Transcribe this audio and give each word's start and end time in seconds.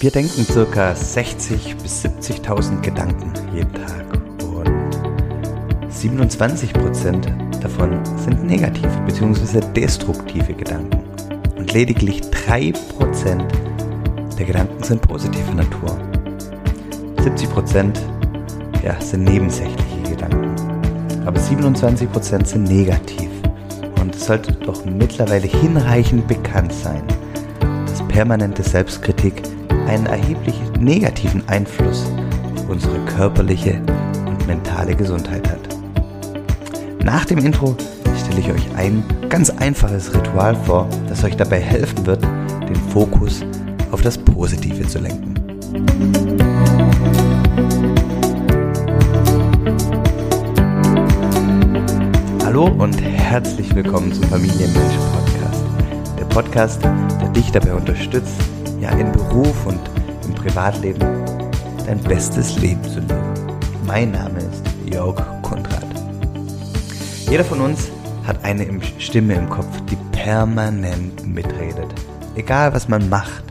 Wir 0.00 0.12
denken 0.12 0.44
circa 0.44 0.94
60 0.94 1.76
bis 1.78 2.04
70.000 2.04 2.82
Gedanken 2.82 3.32
jeden 3.52 3.74
Tag 3.74 4.06
und 4.44 5.92
27 5.92 6.72
Prozent 6.72 7.26
davon 7.60 7.98
sind 8.16 8.44
negative 8.44 8.92
bzw. 9.06 9.60
destruktive 9.74 10.54
Gedanken 10.54 11.02
und 11.56 11.72
lediglich 11.72 12.20
3 12.30 12.70
Prozent 12.96 13.44
der 14.38 14.46
Gedanken 14.46 14.84
sind 14.84 15.02
positiver 15.02 15.52
Natur. 15.54 15.98
70 17.24 17.50
Prozent 17.50 18.00
ja, 18.84 19.00
sind 19.00 19.24
nebensächliche 19.24 20.02
Gedanken, 20.10 20.54
aber 21.26 21.40
27 21.40 22.12
Prozent 22.12 22.46
sind 22.46 22.70
negativ 22.70 23.30
und 24.00 24.14
es 24.14 24.26
sollte 24.26 24.52
doch 24.52 24.84
mittlerweile 24.84 25.48
hinreichend 25.48 26.28
bekannt 26.28 26.72
sein, 26.72 27.02
dass 27.84 28.06
permanente 28.06 28.62
Selbstkritik 28.62 29.42
einen 29.88 30.06
erheblich 30.06 30.54
negativen 30.78 31.48
Einfluss 31.48 32.04
auf 32.54 32.68
unsere 32.68 32.98
körperliche 33.06 33.80
und 34.26 34.46
mentale 34.46 34.94
Gesundheit 34.94 35.48
hat. 35.48 35.60
Nach 37.02 37.24
dem 37.24 37.38
Intro 37.38 37.74
stelle 38.22 38.40
ich 38.40 38.50
euch 38.50 38.76
ein 38.76 39.02
ganz 39.30 39.48
einfaches 39.48 40.14
Ritual 40.14 40.54
vor, 40.54 40.88
das 41.08 41.24
euch 41.24 41.36
dabei 41.36 41.60
helfen 41.60 42.04
wird, 42.04 42.22
den 42.68 42.76
Fokus 42.92 43.42
auf 43.90 44.02
das 44.02 44.18
Positive 44.18 44.86
zu 44.86 44.98
lenken. 44.98 45.34
Hallo 52.44 52.66
und 52.66 53.00
herzlich 53.00 53.74
willkommen 53.74 54.12
zum 54.12 54.24
Familienmensch 54.24 54.96
Podcast. 55.14 55.64
Der 56.18 56.24
Podcast, 56.26 56.84
der 56.84 57.28
dich 57.30 57.50
dabei 57.52 57.72
unterstützt, 57.74 58.38
ja 58.80 58.90
in 58.90 59.10
Beruf 59.12 59.66
und 59.66 59.80
im 60.24 60.34
Privatleben 60.34 61.06
dein 61.86 62.00
bestes 62.02 62.58
Leben 62.58 62.82
zu 62.84 63.00
leben. 63.00 63.34
Mein 63.86 64.12
Name 64.12 64.38
ist 64.38 64.62
Jörg 64.92 65.16
Kundrat. 65.42 65.84
Jeder 67.28 67.44
von 67.44 67.60
uns 67.60 67.88
hat 68.26 68.44
eine 68.44 68.66
Stimme 68.98 69.34
im 69.34 69.48
Kopf, 69.48 69.80
die 69.90 69.96
permanent 70.12 71.26
mitredet. 71.26 71.92
Egal 72.36 72.72
was 72.74 72.88
man 72.88 73.08
macht, 73.08 73.44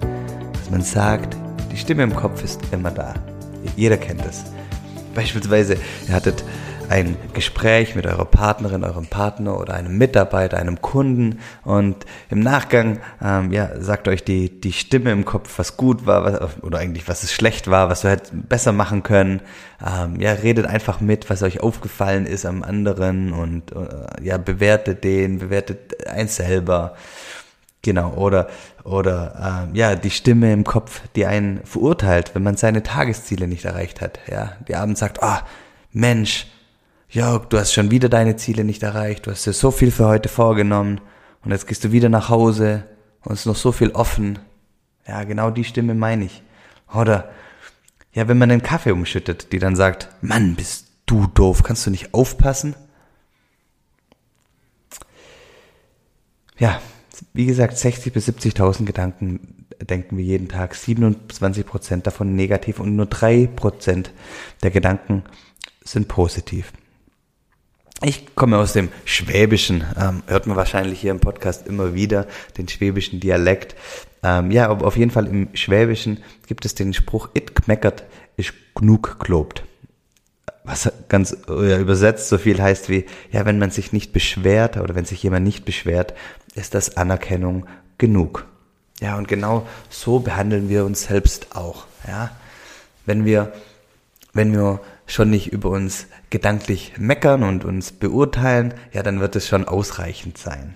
was 0.54 0.70
man 0.70 0.82
sagt, 0.82 1.36
die 1.72 1.78
Stimme 1.78 2.04
im 2.04 2.16
Kopf 2.16 2.44
ist 2.44 2.62
immer 2.72 2.92
da. 2.92 3.14
Jeder 3.76 3.98
kennt 3.98 4.26
es. 4.26 4.44
Beispielsweise, 5.14 5.78
ihr 6.08 6.14
hattet 6.14 6.44
ein 6.90 7.18
Gespräch 7.34 7.96
mit 7.96 8.06
eurer 8.06 8.26
Partnerin, 8.26 8.84
eurem 8.84 9.08
Partner 9.08 9.60
oder 9.60 9.74
einem 9.74 9.98
Mitarbeiter, 9.98 10.58
einem 10.58 10.82
Kunden 10.82 11.40
und 11.64 12.06
im 12.30 12.40
Nachgang 12.40 13.00
ähm, 13.22 13.52
ja, 13.52 13.80
sagt 13.80 14.08
euch 14.08 14.24
die, 14.24 14.62
die 14.62 14.74
Stimme 14.74 15.12
im 15.12 15.26
Kopf, 15.26 15.58
was 15.58 15.78
gut 15.78 16.06
war 16.06 16.24
was, 16.24 16.64
oder 16.64 16.80
eigentlich 16.80 17.08
was 17.08 17.24
es 17.24 17.34
schlecht 17.34 17.70
war, 17.70 17.90
was 17.90 18.02
du 18.02 18.10
hättest 18.10 18.32
besser 18.48 18.72
machen 18.72 19.04
können. 19.04 19.42
Ähm, 19.86 20.20
ja, 20.20 20.32
redet 20.32 20.66
einfach 20.66 21.02
mit, 21.02 21.30
was 21.30 21.44
euch 21.44 21.60
aufgefallen 21.62 22.26
ist 22.26 22.46
am 22.46 22.64
anderen 22.64 23.34
und 23.34 23.72
äh, 23.74 24.24
ja, 24.24 24.38
bewertet 24.38 25.04
den, 25.04 25.40
bewertet 25.40 26.08
eins 26.08 26.38
selber. 26.38 26.96
Genau, 27.84 28.14
oder, 28.16 28.48
oder 28.84 29.68
ähm, 29.70 29.76
ja, 29.76 29.96
die 29.96 30.10
Stimme 30.10 30.52
im 30.52 30.64
Kopf, 30.64 31.02
die 31.16 31.26
einen 31.26 31.62
verurteilt, 31.64 32.32
wenn 32.34 32.44
man 32.44 32.58
seine 32.58 32.84
Tagesziele 32.84 33.48
nicht 33.48 33.66
erreicht 33.66 34.02
hat. 34.02 34.20
Ja, 34.30 34.54
die 34.68 34.76
abends 34.76 35.00
sagt, 35.00 35.22
ah, 35.22 35.42
oh, 35.44 35.48
Mensch, 35.94 36.48
Jörg, 37.10 37.46
du 37.46 37.58
hast 37.58 37.72
schon 37.74 37.90
wieder 37.90 38.10
deine 38.10 38.36
Ziele 38.36 38.66
nicht 38.66 38.84
erreicht, 38.84 39.26
du 39.26 39.32
hast 39.32 39.46
dir 39.46 39.54
so 39.54 39.72
viel 39.72 39.92
für 39.92 40.08
heute 40.08 40.28
vorgenommen 40.28 41.00
und 41.44 41.52
jetzt 41.52 41.66
gehst 41.66 41.86
du 41.86 41.94
wieder 41.94 42.10
nach 42.10 42.28
Hause 42.28 42.84
und 43.24 43.32
es 43.34 43.42
ist 43.42 43.46
noch 43.46 43.56
so 43.56 43.72
viel 43.72 43.92
offen. 43.92 44.40
Ja, 45.08 45.24
genau 45.24 45.50
die 45.50 45.64
Stimme 45.64 45.94
meine 45.94 46.26
ich. 46.26 46.44
Oder, 46.94 47.30
ja, 48.12 48.28
wenn 48.28 48.38
man 48.38 48.50
den 48.50 48.62
Kaffee 48.62 48.92
umschüttet, 48.92 49.54
die 49.54 49.60
dann 49.60 49.78
sagt, 49.78 50.10
Mann, 50.22 50.56
bist 50.56 50.88
du 51.06 51.28
doof, 51.28 51.64
kannst 51.64 51.86
du 51.86 51.92
nicht 51.92 52.14
aufpassen? 52.14 52.76
Ja, 56.60 56.82
wie 57.32 57.46
gesagt, 57.46 57.78
60 57.78 58.12
bis 58.12 58.28
70.000 58.28 58.84
Gedanken 58.84 59.66
denken 59.80 60.18
wir 60.18 60.26
jeden 60.26 60.50
Tag, 60.50 60.76
27 60.76 61.66
Prozent 61.66 62.06
davon 62.06 62.36
negativ 62.36 62.82
und 62.82 62.98
nur 62.98 63.06
drei 63.06 63.48
Prozent 63.48 64.12
der 64.62 64.72
Gedanken 64.72 65.24
sind 65.86 66.10
positiv. 66.10 66.74
Ich 68.04 68.36
komme 68.36 68.60
aus 68.60 68.74
dem 68.74 68.90
Schwäbischen, 69.06 69.84
ähm, 70.00 70.22
hört 70.28 70.46
man 70.46 70.56
wahrscheinlich 70.56 71.02
hier 71.02 71.10
im 71.10 71.20
Podcast 71.20 71.66
immer 71.66 71.96
wieder, 71.96 72.28
den 72.58 72.68
schwäbischen 72.68 73.20
Dialekt. 73.20 73.76
Ähm, 74.22 74.52
ja, 74.52 74.70
aber 74.70 74.86
auf 74.86 74.98
jeden 74.98 75.10
Fall 75.10 75.26
im 75.26 75.50
Schwäbischen 75.56 76.24
gibt 76.46 76.66
es 76.66 76.76
den 76.76 76.94
Spruch, 76.94 77.30
it 77.34 77.56
kmeckert, 77.56 78.04
ist 78.36 78.54
genug 78.76 79.20
gelobt. 79.20 79.64
Was 80.64 80.92
ganz 81.10 81.36
ja, 81.48 81.80
übersetzt 81.80 82.30
so 82.30 82.38
viel 82.38 82.62
heißt 82.62 82.90
wie, 82.90 83.06
ja, 83.32 83.46
wenn 83.46 83.58
man 83.58 83.72
sich 83.72 83.94
nicht 83.94 84.14
beschwert 84.14 84.78
oder 84.78 84.94
wenn 84.94 85.06
sich 85.06 85.24
jemand 85.24 85.46
nicht 85.46 85.66
beschwert, 85.66 86.14
ist 86.54 86.76
das 86.76 86.98
Anerkennung 86.98 87.66
genug. 87.98 88.46
Ja, 89.00 89.18
und 89.18 89.28
genau 89.28 89.66
so 89.90 90.20
behandeln 90.20 90.70
wir 90.70 90.86
uns 90.86 91.06
selbst 91.06 91.56
auch. 91.56 91.86
Ja, 92.08 92.30
wenn 93.08 93.26
wir, 93.26 93.54
wenn 94.34 94.54
wir 94.54 94.82
schon 95.08 95.30
nicht 95.30 95.52
über 95.52 95.70
uns 95.70 96.08
gedanklich 96.30 96.94
meckern 96.98 97.44
und 97.44 97.66
uns 97.66 97.92
beurteilen, 97.92 98.74
ja, 98.92 99.02
dann 99.02 99.20
wird 99.20 99.36
es 99.36 99.48
schon 99.48 99.66
ausreichend 99.66 100.38
sein. 100.38 100.76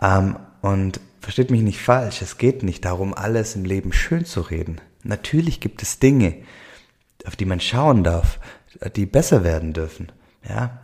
Ähm, 0.00 0.36
und 0.60 1.00
versteht 1.20 1.50
mich 1.50 1.62
nicht 1.62 1.80
falsch, 1.80 2.22
es 2.22 2.38
geht 2.38 2.62
nicht 2.62 2.84
darum, 2.84 3.14
alles 3.14 3.56
im 3.56 3.64
Leben 3.64 3.92
schön 3.92 4.24
zu 4.24 4.42
reden. 4.42 4.80
Natürlich 5.02 5.60
gibt 5.60 5.82
es 5.82 5.98
Dinge, 5.98 6.36
auf 7.26 7.36
die 7.36 7.46
man 7.46 7.60
schauen 7.60 8.04
darf, 8.04 8.38
die 8.96 9.06
besser 9.06 9.42
werden 9.44 9.72
dürfen, 9.72 10.12
ja. 10.48 10.78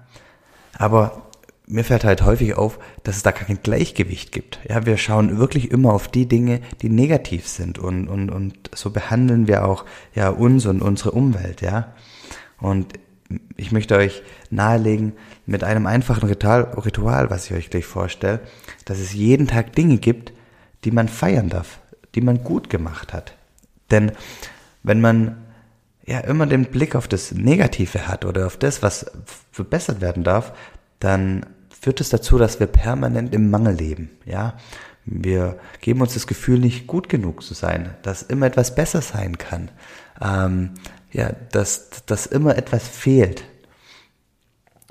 Aber 0.76 1.27
mir 1.68 1.84
fällt 1.84 2.04
halt 2.04 2.22
häufig 2.22 2.56
auf, 2.56 2.78
dass 3.02 3.16
es 3.16 3.22
da 3.22 3.32
kein 3.32 3.62
Gleichgewicht 3.62 4.32
gibt. 4.32 4.58
Ja, 4.68 4.86
wir 4.86 4.96
schauen 4.96 5.38
wirklich 5.38 5.70
immer 5.70 5.92
auf 5.92 6.08
die 6.08 6.26
Dinge, 6.26 6.60
die 6.80 6.88
negativ 6.88 7.46
sind 7.46 7.78
und, 7.78 8.08
und, 8.08 8.30
und 8.30 8.70
so 8.74 8.90
behandeln 8.90 9.46
wir 9.46 9.66
auch 9.66 9.84
ja 10.14 10.30
uns 10.30 10.66
und 10.66 10.80
unsere 10.80 11.12
Umwelt, 11.12 11.60
ja. 11.60 11.94
Und 12.58 12.94
ich 13.56 13.72
möchte 13.72 13.96
euch 13.96 14.22
nahelegen, 14.50 15.12
mit 15.44 15.62
einem 15.62 15.86
einfachen 15.86 16.26
Ritual, 16.26 16.62
Ritual, 16.84 17.30
was 17.30 17.46
ich 17.46 17.56
euch 17.56 17.70
gleich 17.70 17.84
vorstelle, 17.84 18.40
dass 18.86 18.98
es 18.98 19.12
jeden 19.12 19.46
Tag 19.46 19.74
Dinge 19.74 19.98
gibt, 19.98 20.32
die 20.84 20.90
man 20.90 21.08
feiern 21.08 21.50
darf, 21.50 21.80
die 22.14 22.22
man 22.22 22.42
gut 22.42 22.70
gemacht 22.70 23.12
hat. 23.12 23.34
Denn 23.90 24.12
wenn 24.82 25.00
man 25.00 25.36
ja 26.06 26.20
immer 26.20 26.46
den 26.46 26.66
Blick 26.66 26.94
auf 26.94 27.08
das 27.08 27.32
Negative 27.32 28.08
hat 28.08 28.24
oder 28.24 28.46
auf 28.46 28.56
das, 28.56 28.82
was 28.82 29.10
verbessert 29.52 30.00
werden 30.00 30.24
darf, 30.24 30.54
dann 31.00 31.44
führt 31.80 32.00
es 32.00 32.08
dazu, 32.08 32.38
dass 32.38 32.60
wir 32.60 32.66
permanent 32.66 33.34
im 33.34 33.50
Mangel 33.50 33.74
leben, 33.74 34.10
ja. 34.24 34.54
Wir 35.10 35.58
geben 35.80 36.02
uns 36.02 36.12
das 36.12 36.26
Gefühl, 36.26 36.58
nicht 36.58 36.86
gut 36.86 37.08
genug 37.08 37.42
zu 37.42 37.54
sein, 37.54 37.94
dass 38.02 38.20
immer 38.20 38.44
etwas 38.44 38.74
besser 38.74 39.00
sein 39.00 39.38
kann, 39.38 39.70
ähm, 40.20 40.72
ja, 41.12 41.32
dass, 41.50 41.88
dass 42.04 42.26
immer 42.26 42.58
etwas 42.58 42.86
fehlt. 42.86 43.42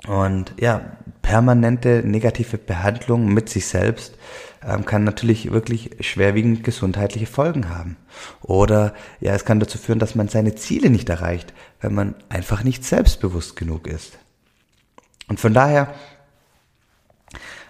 Und 0.08 0.54
ja, 0.58 0.96
permanente 1.22 2.02
negative 2.04 2.58
Behandlung 2.58 3.32
mit 3.32 3.48
sich 3.48 3.66
selbst 3.66 4.16
ähm, 4.66 4.84
kann 4.84 5.04
natürlich 5.04 5.52
wirklich 5.52 5.90
schwerwiegend 6.00 6.64
gesundheitliche 6.64 7.26
Folgen 7.26 7.68
haben. 7.68 7.96
Oder 8.42 8.94
ja, 9.20 9.34
es 9.34 9.44
kann 9.44 9.60
dazu 9.60 9.78
führen, 9.78 9.98
dass 9.98 10.14
man 10.14 10.28
seine 10.28 10.54
Ziele 10.54 10.90
nicht 10.90 11.08
erreicht, 11.08 11.52
wenn 11.80 11.94
man 11.94 12.14
einfach 12.28 12.64
nicht 12.64 12.84
selbstbewusst 12.84 13.56
genug 13.56 13.86
ist. 13.86 14.18
Und 15.28 15.38
von 15.38 15.52
daher 15.52 15.94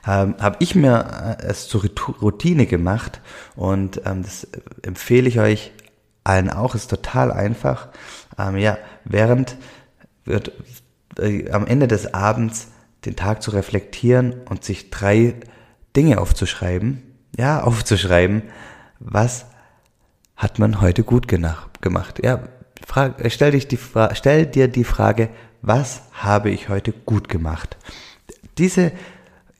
ähm, 0.07 0.37
habe 0.41 0.57
ich 0.61 0.75
mir 0.75 1.39
äh, 1.41 1.45
es 1.45 1.69
zur 1.69 1.85
Routine 2.23 2.67
gemacht 2.67 3.21
und 3.57 4.03
ähm, 4.05 4.23
das 4.23 4.47
empfehle 4.83 5.29
ich 5.29 5.41
euch 5.41 5.73
allen 6.25 6.50
auch, 6.50 6.75
ist 6.75 6.89
total 6.89 7.33
einfach. 7.33 7.89
Ähm, 8.39 8.56
ja, 8.56 8.79
während 9.05 9.56
wird 10.25 10.53
äh, 11.19 11.50
am 11.50 11.67
Ende 11.67 11.89
des 11.89 12.15
Abends 12.15 12.69
den 13.05 13.17
Tag 13.17 13.43
zu 13.43 13.50
reflektieren 13.50 14.35
und 14.49 14.65
sich 14.65 14.91
drei 14.91 15.35
Dinge 15.97 16.21
aufzuschreiben, 16.21 17.03
ja, 17.37 17.62
aufzuschreiben, 17.65 18.43
was 19.01 19.47
hat 20.37 20.59
man 20.59 20.81
heute 20.81 21.03
gut 21.03 21.27
gemacht. 21.29 22.21
Ja, 22.23 22.41
frag, 22.87 23.25
äh, 23.25 23.31
stell, 23.31 23.53
dich 23.53 23.69
die 23.69 23.79
stell 24.12 24.47
dir 24.47 24.69
die 24.69 24.85
Frage, 24.85 25.31
was 25.62 26.03
habe 26.12 26.51
ich 26.51 26.69
heute 26.69 26.93
gut 26.93 27.29
gemacht? 27.29 27.77
Diese 28.59 28.93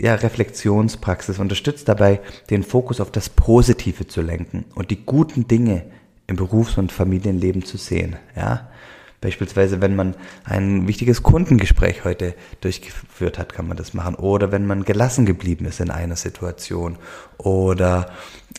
ja, 0.00 0.14
Reflexionspraxis 0.14 1.38
unterstützt 1.38 1.88
dabei, 1.88 2.20
den 2.50 2.62
Fokus 2.62 3.00
auf 3.00 3.10
das 3.10 3.28
Positive 3.28 4.06
zu 4.06 4.22
lenken 4.22 4.64
und 4.74 4.90
die 4.90 5.04
guten 5.04 5.48
Dinge 5.48 5.84
im 6.26 6.36
Berufs- 6.36 6.78
und 6.78 6.92
Familienleben 6.92 7.64
zu 7.64 7.76
sehen. 7.76 8.16
Ja, 8.36 8.68
Beispielsweise, 9.20 9.80
wenn 9.80 9.96
man 9.96 10.14
ein 10.44 10.86
wichtiges 10.86 11.24
Kundengespräch 11.24 12.04
heute 12.04 12.34
durchgeführt 12.60 13.36
hat, 13.38 13.52
kann 13.52 13.66
man 13.66 13.76
das 13.76 13.92
machen. 13.92 14.14
Oder 14.14 14.52
wenn 14.52 14.64
man 14.64 14.84
gelassen 14.84 15.26
geblieben 15.26 15.64
ist 15.64 15.80
in 15.80 15.90
einer 15.90 16.14
Situation. 16.14 16.98
Oder 17.36 18.12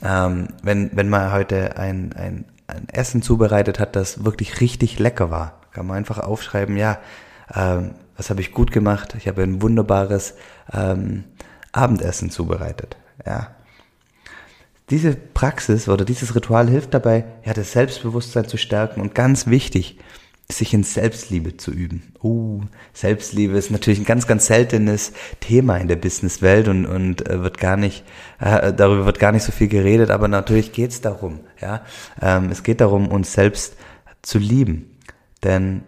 ähm, 0.04 0.50
wenn, 0.62 0.90
wenn 0.94 1.08
man 1.08 1.32
heute 1.32 1.78
ein, 1.78 2.12
ein, 2.12 2.46
ein 2.68 2.90
Essen 2.90 3.22
zubereitet 3.22 3.80
hat, 3.80 3.96
das 3.96 4.26
wirklich 4.26 4.60
richtig 4.60 5.00
lecker 5.00 5.32
war, 5.32 5.62
kann 5.72 5.88
man 5.88 5.96
einfach 5.96 6.18
aufschreiben, 6.18 6.76
ja, 6.76 7.00
ähm, 7.56 7.96
was 8.18 8.30
habe 8.30 8.42
ich 8.42 8.52
gut 8.52 8.72
gemacht? 8.72 9.16
Ich 9.18 9.28
habe 9.28 9.44
ein 9.44 9.62
wunderbares 9.62 10.36
ähm, 10.74 11.24
Abendessen 11.72 12.30
zubereitet. 12.30 12.98
Ja. 13.26 13.56
Diese 14.90 15.16
Praxis 15.16 15.88
oder 15.88 16.04
dieses 16.04 16.36
Ritual 16.36 16.68
hilft 16.68 16.94
dabei, 16.94 17.26
ja, 17.46 17.54
das 17.54 17.72
Selbstbewusstsein 17.74 18.48
zu 18.48 18.58
stärken 18.58 19.02
und 19.02 19.14
ganz 19.14 19.48
wichtig, 19.48 20.00
sich 20.52 20.74
in 20.74 20.84
Selbstliebe 20.84 21.58
zu 21.58 21.72
üben. 21.72 22.12
Uh, 22.24 22.62
Selbstliebe 22.92 23.56
ist 23.56 23.70
natürlich 23.70 24.00
ein 24.00 24.06
ganz, 24.06 24.26
ganz 24.26 24.48
seltenes 24.48 25.14
Thema 25.40 25.78
in 25.78 25.88
der 25.88 25.96
Businesswelt 25.96 26.68
und, 26.68 26.88
und 26.88 27.30
äh, 27.30 27.44
wird 27.44 27.60
gar 27.60 27.78
nicht, 27.78 28.04
äh, 28.40 28.74
darüber 28.74 29.06
wird 29.06 29.20
gar 29.20 29.32
nicht 29.32 29.44
so 29.44 29.52
viel 29.52 29.68
geredet, 29.68 30.10
aber 30.10 30.28
natürlich 30.28 30.72
geht 30.72 30.90
es 30.90 31.02
darum, 31.02 31.42
ja. 31.62 31.86
Ähm, 32.20 32.50
es 32.50 32.64
geht 32.64 32.82
darum, 32.82 33.10
uns 33.10 33.32
selbst 33.32 33.76
zu 34.24 34.40
lieben. 34.40 34.98
Denn 35.44 35.84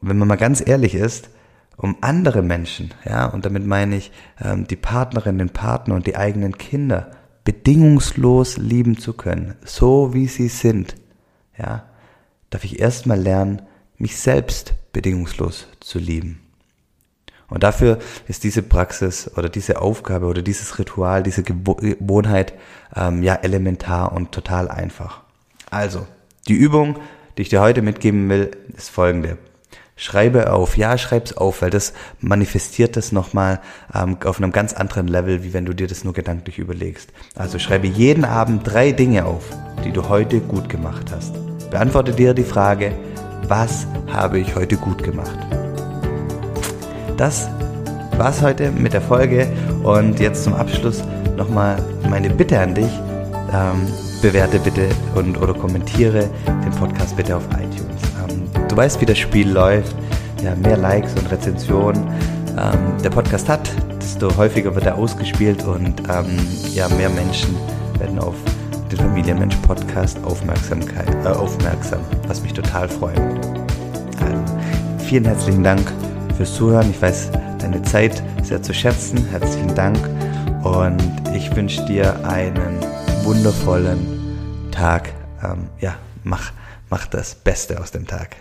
wenn 0.00 0.18
man 0.18 0.28
mal 0.28 0.36
ganz 0.36 0.62
ehrlich 0.66 0.94
ist, 0.94 1.30
um 1.76 1.96
andere 2.00 2.42
Menschen, 2.42 2.92
ja, 3.04 3.26
und 3.26 3.44
damit 3.44 3.66
meine 3.66 3.96
ich 3.96 4.12
ähm, 4.40 4.66
die 4.66 4.76
Partnerin, 4.76 5.38
den 5.38 5.50
Partner 5.50 5.94
und 5.94 6.06
die 6.06 6.16
eigenen 6.16 6.58
Kinder 6.58 7.10
bedingungslos 7.44 8.56
lieben 8.56 8.98
zu 8.98 9.14
können, 9.14 9.54
so 9.64 10.14
wie 10.14 10.28
sie 10.28 10.48
sind, 10.48 10.94
ja, 11.58 11.84
darf 12.50 12.64
ich 12.64 12.78
erstmal 12.78 13.18
lernen, 13.18 13.62
mich 13.98 14.16
selbst 14.18 14.74
bedingungslos 14.92 15.66
zu 15.80 15.98
lieben. 15.98 16.40
Und 17.48 17.62
dafür 17.64 17.98
ist 18.28 18.44
diese 18.44 18.62
Praxis 18.62 19.30
oder 19.36 19.48
diese 19.48 19.80
Aufgabe 19.82 20.26
oder 20.26 20.40
dieses 20.40 20.78
Ritual, 20.78 21.22
diese 21.22 21.42
Gewohnheit 21.42 22.54
ähm, 22.96 23.22
ja 23.22 23.34
elementar 23.34 24.12
und 24.12 24.32
total 24.32 24.70
einfach. 24.70 25.20
Also, 25.70 26.06
die 26.48 26.54
Übung, 26.54 26.96
die 27.36 27.42
ich 27.42 27.48
dir 27.50 27.60
heute 27.60 27.82
mitgeben 27.82 28.28
will, 28.30 28.52
ist 28.74 28.88
folgende. 28.88 29.36
Schreibe 29.96 30.52
auf, 30.52 30.76
ja, 30.76 30.96
schreib's 30.96 31.36
auf, 31.36 31.62
weil 31.62 31.70
das 31.70 31.92
manifestiert 32.20 32.96
das 32.96 33.12
nochmal 33.12 33.60
ähm, 33.94 34.16
auf 34.24 34.38
einem 34.38 34.50
ganz 34.50 34.72
anderen 34.72 35.06
Level, 35.06 35.44
wie 35.44 35.52
wenn 35.52 35.66
du 35.66 35.74
dir 35.74 35.86
das 35.86 36.02
nur 36.02 36.14
gedanklich 36.14 36.58
überlegst. 36.58 37.10
Also 37.36 37.58
schreibe 37.58 37.86
jeden 37.86 38.24
Abend 38.24 38.66
drei 38.66 38.92
Dinge 38.92 39.26
auf, 39.26 39.44
die 39.84 39.92
du 39.92 40.08
heute 40.08 40.40
gut 40.40 40.68
gemacht 40.68 41.12
hast. 41.14 41.34
Beantworte 41.70 42.12
dir 42.12 42.34
die 42.34 42.42
Frage, 42.42 42.92
was 43.48 43.86
habe 44.10 44.38
ich 44.38 44.54
heute 44.56 44.76
gut 44.76 45.02
gemacht? 45.02 45.38
Das 47.16 47.48
war's 48.16 48.40
heute 48.40 48.70
mit 48.70 48.92
der 48.94 49.02
Folge 49.02 49.50
und 49.82 50.20
jetzt 50.20 50.44
zum 50.44 50.54
Abschluss 50.54 51.02
nochmal 51.36 51.76
meine 52.08 52.30
Bitte 52.30 52.58
an 52.58 52.74
dich. 52.74 52.92
Ähm, 53.52 53.86
bewerte 54.22 54.58
bitte 54.58 54.88
und 55.14 55.40
oder 55.40 55.52
kommentiere 55.52 56.30
den 56.46 56.70
Podcast 56.72 57.16
bitte 57.16 57.36
auf 57.36 57.44
iTunes. 57.52 58.11
Du 58.72 58.78
weißt, 58.78 59.02
wie 59.02 59.04
das 59.04 59.18
Spiel 59.18 59.50
läuft. 59.50 59.94
Ja, 60.42 60.54
mehr 60.54 60.78
Likes 60.78 61.12
und 61.12 61.30
Rezensionen 61.30 62.08
ähm, 62.58 63.02
der 63.04 63.10
Podcast 63.10 63.46
hat, 63.46 63.70
desto 64.00 64.34
häufiger 64.34 64.74
wird 64.74 64.86
er 64.86 64.96
ausgespielt 64.96 65.62
und 65.64 66.00
ähm, 66.08 66.38
ja, 66.72 66.88
mehr 66.88 67.10
Menschen 67.10 67.54
werden 67.98 68.18
auf 68.18 68.34
den 68.90 68.98
Familienmensch 68.98 69.56
Podcast 69.56 70.16
äh, 70.16 71.28
aufmerksam, 71.28 72.00
was 72.26 72.42
mich 72.42 72.54
total 72.54 72.88
freut. 72.88 73.18
Also, 73.18 74.42
vielen 75.04 75.26
herzlichen 75.26 75.62
Dank 75.62 75.92
fürs 76.38 76.54
Zuhören. 76.54 76.90
Ich 76.90 77.02
weiß 77.02 77.30
deine 77.58 77.82
Zeit 77.82 78.22
sehr 78.42 78.62
zu 78.62 78.72
schätzen. 78.72 79.22
Herzlichen 79.30 79.74
Dank 79.74 79.98
und 80.62 81.02
ich 81.34 81.54
wünsche 81.54 81.84
dir 81.84 82.26
einen 82.26 82.78
wundervollen 83.22 84.70
Tag. 84.70 85.10
Ähm, 85.44 85.68
ja, 85.78 85.96
mach, 86.24 86.52
mach 86.88 87.04
das 87.04 87.34
Beste 87.34 87.78
aus 87.78 87.90
dem 87.90 88.06
Tag. 88.06 88.36